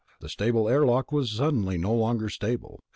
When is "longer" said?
1.93-2.27